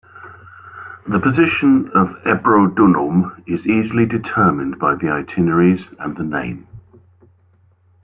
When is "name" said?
6.23-6.65